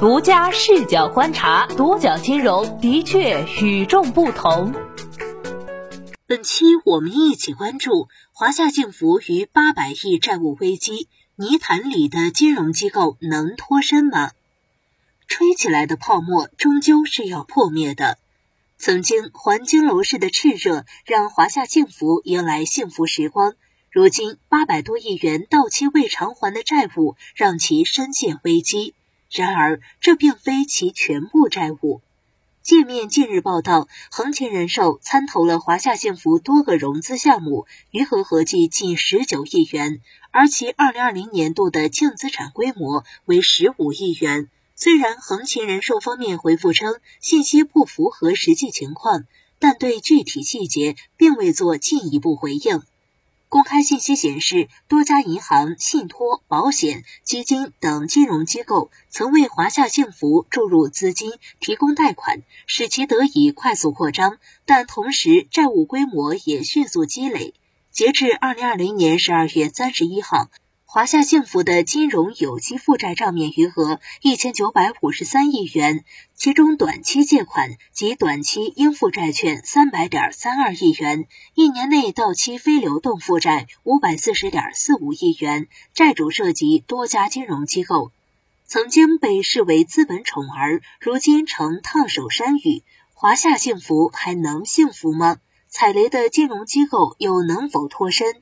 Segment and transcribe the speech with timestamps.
[0.00, 4.72] 独家视角观察，多角金融的确与众不同。
[6.24, 14.30] 本期我们一起关注华夏幸福逾八百亿债务危机，泥潭里的金融机构能脱身吗？
[15.26, 18.18] 吹起来的泡沫终究是要破灭的。
[18.78, 23.54] 曾经环京楼市的炽热，让华夏幸福迎来幸福时光。
[23.90, 28.94] 如今八百多亿元到期未偿还的债务，让其深陷危机。
[29.30, 32.00] 然而，这并非其全部债务。
[32.62, 40.00] 界面近日报道，恒勤人寿参投了华夏幸福多个融资项目，余额合计近十九亿元，
[40.30, 44.48] 而其二零二零年度的净资产规模为十五亿元。
[44.74, 49.24] 虽然恒勤人寿方面回复称信息不符合实际情况，
[49.58, 52.82] 但对具体细节并未做进一步回应。
[53.48, 67.54] 公开信息显示，多家银行、信托、保险、基金等金融机构曾为华夏幸福注入资金、提供贷款，使其得以快速扩张，但同时债务规模也迅速积累。
[67.90, 70.50] 截至二零二零年十二月三十一号。
[70.90, 76.02] 华夏幸福的金融有机负债账面余额一千九百五十三亿元，
[76.34, 88.10] 其中短期借款及短期应付债券三百点三二亿元，一年内到期非流动负债五百四十点四五亿元，债主涉及多家金融机构。
[88.66, 95.36] 曾经被视为资本宠儿，如今成烫手山芋，华夏幸福还能幸福吗？
[95.68, 98.40] 踩雷的金融机构又能否脱身？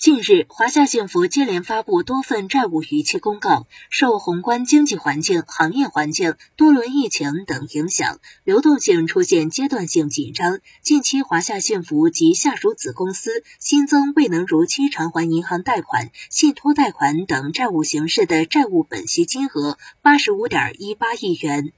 [0.00, 3.66] 近日，华夏幸福接连发布多份债务逾期公告。
[3.90, 10.60] 受宏观经济环境、行业环境、多轮疫情等影响，流动性出现阶段性紧张。
[10.80, 21.74] 近期，华夏幸福及下属子公司新增未能如期偿还银行贷款、信托贷款等债务形式的债务本息金额八十五点一八亿元。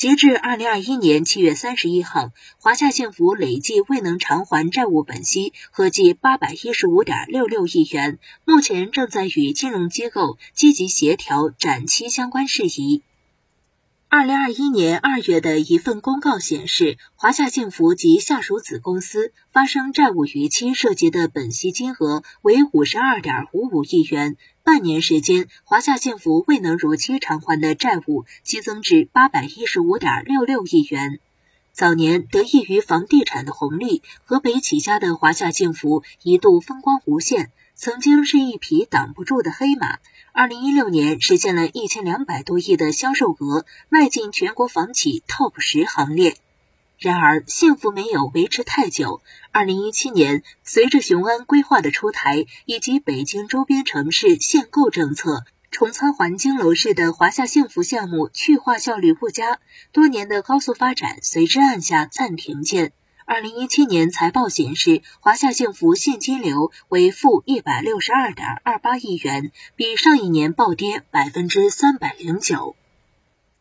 [0.00, 13.02] 截至二零二一年七月三十一号，华夏幸福累计未能偿还债务本息合计八百一十五点六六亿元，目前正在与金融机构积极协调展期相关事宜。
[14.12, 24.36] 二零二一年二月的一份公告显示，华夏幸福及下属子公司发生债务逾期涉及的本息金额为五十二点五五亿元。
[24.64, 31.20] 半年时间，华夏幸福未能如期偿还的债务激增至八百一十五点六六亿元。
[31.72, 37.52] 早年得益于房地产的红利，河北起家的华夏幸福一度风光无限。
[37.76, 40.00] 曾经是一匹挡不住的黑马。
[40.32, 46.36] 二零一六年实现了一千两百多亿的销售额，迈进全国房企 TOP 十行列。
[46.98, 49.22] 然而，幸福没有维持太久。
[49.50, 59.58] 二零一七年，随着雄安规划的出台，以及北京周边城市限购政策，重仓环京楼市的华夏幸福项目去化效率不佳，
[59.92, 62.92] 多年的高速发展随之按下暂停键。
[63.32, 72.74] 二零一七年财报显示，华夏幸福现金流为负一百六十二点二八亿元，比上一年暴跌百分之三百零九。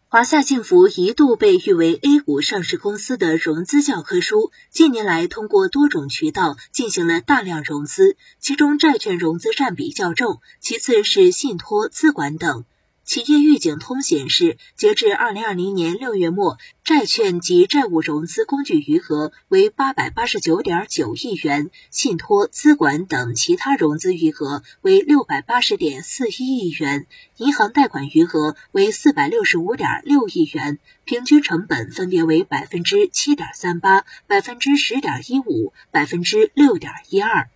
[0.07, 12.65] 华夏幸福一度被誉为 A 股上市公司的融资教科书，近年来通过多种渠道进行了大量融资，其中债券融资占比较重，其次是信托、资管等。
[13.09, 37.49] 企业预警通显示，截至二零二零年六月末，债券及债务融资工具余额为八百八十九点九亿元，信托、资管等其他融资余额为六百八十点四一亿元，银行贷款余额为四百六十五点六亿元，平均成本分别为百分之七点三八、百分之十点一五、百分之六点一二。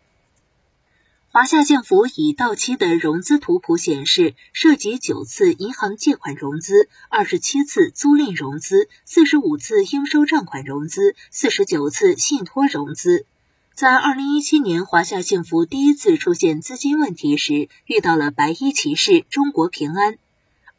[1.35, 13.25] 华夏幸福已到期的融资图谱显示，涉及九次银行借款融资、二十七次租赁融资、四十五次应收账款融资、四十九次信托融资。
[13.73, 20.19] 在二零一七年，华夏幸福第一次出现资金问题时，遇到了白衣骑士中国平安。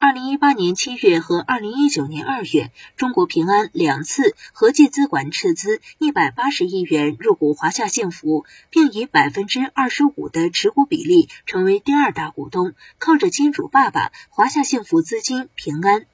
[0.07, 16.05] 二零一八年七月和二零一九年二月，中国平安两次合计资管斥资一百八十亿元入股华夏幸福，并以百分之二十五的持股比例成为第二大股东，靠着金主爸爸华夏幸福资金平安。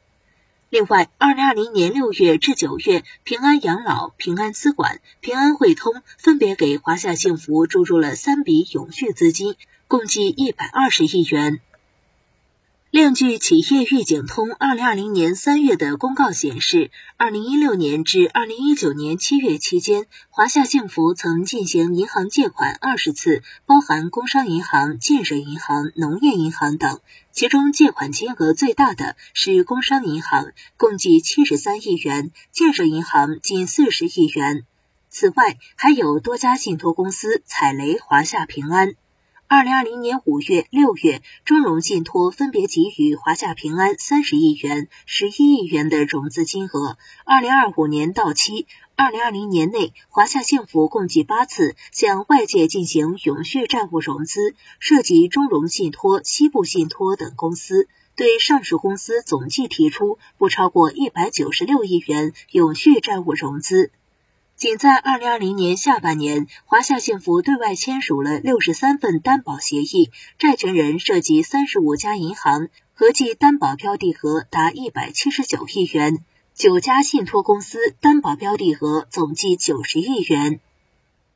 [0.68, 9.56] 另外，二零二零年六月至九月，平安养老、平安资管、平安汇通分别给华夏幸福注入了三笔永续资金，
[9.88, 11.60] 共计一百二十亿元。
[12.90, 26.98] 另据企业预警通二零二零年三月的公告显示，二零一六年至二零一九年七月期间，华夏幸福曾进行银行借款二十次，包含工商银行、建设银行、农业银行等。
[27.30, 34.64] 其中借款金额最大的是工商银行，共计七十三亿元；建设银行近四十亿元。
[35.08, 38.94] 此外，还有多家信托公司踩雷华夏平安。
[39.52, 46.96] 二零二零年五月、六月，中融信托分别给予华夏平安三十亿元、十一亿元的融资金额。
[47.24, 63.90] 二零二五年到期，二零二零年内，华夏幸福共计八次向外界进行永续债务融资，涉及中融信托、西部信托等公司，对上市公司总计提出不超过一百九十六亿元永续债务融资。
[64.60, 76.16] 仅在二零二零年下半年，华夏幸福对外签署了六十三份担保协议，债权人涉及三十五家银行，合计担保标的额达一百七十九亿元；
[76.54, 80.60] 九家信托公司担保标的额总计九十亿元。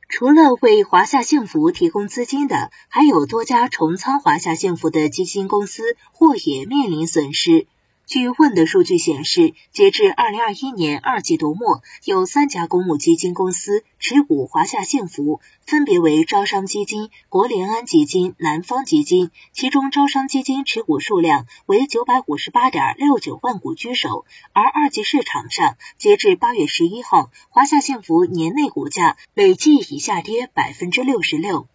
[0.07, 5.81] 除了为华夏幸福提供资金的，还有多家重仓华夏幸福的基金公司，
[6.11, 7.65] 或也面临损失。
[8.07, 19.31] 据问的数据显示，截至二零二一年二季度末，有三家公募基金公司持股华夏幸福，分别为招商基金、国联安基金、南方基金。
[19.53, 24.25] 其中，招商基金持股数量为九百五十八点六九万股居首。
[24.53, 31.67] 而二级市场上，截至八月十一号，华夏幸福年内股价累计已下跌百分之六十六。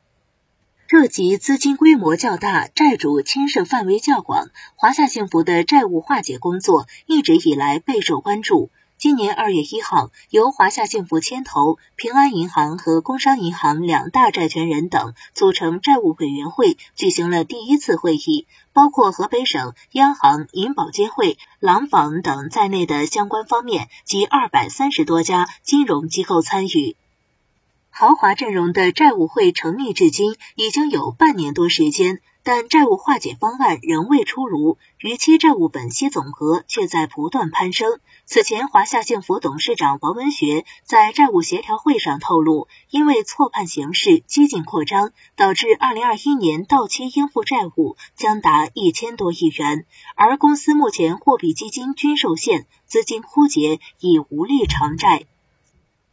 [0.91, 8.71] 涉及资金规模较大、债主牵涉范围较广，华夏幸福的债务化解工作一直以来备受关注。
[8.99, 26.97] 今年二月一号，由华夏幸福牵头，平安银行和工商银行两大债权人等组成债务委员会，举行了第一次会议，包括河北省央行、银保监会、廊坊等在内的相关方面及二百三十多家金融机构参与。
[27.93, 38.01] 豪华阵容的债务会成立至今已经有半年多时间，但债务化解方案仍未出炉，逾期债务本息总额却在不断攀升。
[38.25, 49.85] 此前，华夏幸福董事长王文学在债务协调会上透露，因为错判形势、激进扩张，导致二零二一年到期应付债务将达一千多亿元，
[50.15, 55.27] 而公司目前货币基金均受限，资金枯竭，已无力偿债。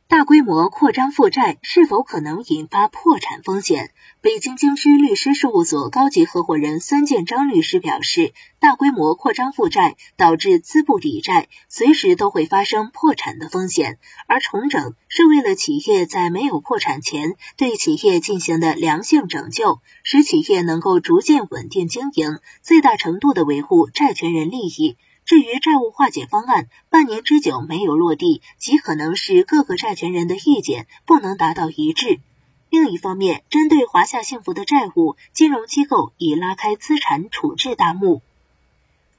[0.09, 3.91] 大规模扩张负债是否可能引发破产风险？
[4.21, 13.99] 北京京师律师事务所高级合伙人孙建章律师表示，大规模扩张负债导致资不抵债，随时都会发生破产的风险。
[14.27, 24.95] 而重整是为了企业在没有破产前对企业进行的良性拯救，使企业能够逐渐稳定经营，最大程度的维护债权人利益。
[25.27, 32.21] 至于债务化解方案半年之久没有落地，极可能是各个债权人的意见不能达到一致。
[32.69, 38.21] 另一方面，针对华夏幸福的债务，金融机构已拉开资产处置大幕。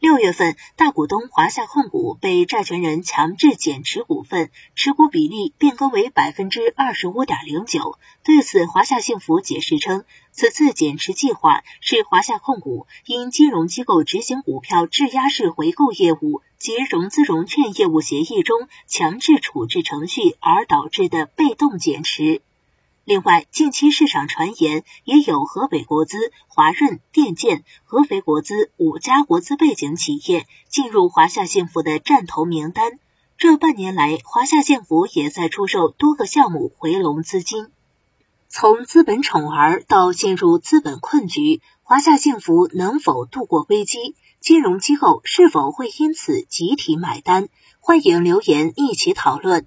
[0.00, 7.98] 六月份，大股东华夏控股被债权人强制减持股份，持股比例变更为百分之二十五点零九。
[8.22, 22.40] 对此，华夏幸福解释称，此次减持计划是华夏控股因金融机构执行股票质押式回购业务及融资融券业务协议中强制处置程序而导致的被动减持。
[23.08, 32.98] 另外，近期市场传言也有河北国资、华润电建、合肥国资五家国资背景企业进入华夏幸福的战投名单。
[33.38, 37.68] 这半年来，华夏幸福也在出售多个项目回笼资金。
[38.50, 44.16] 从资本宠儿到进入资本困局，华夏幸福能否度过危机？
[44.38, 47.48] 金融机构是否会因此集体买单？
[47.80, 49.66] 欢迎留言一起讨论。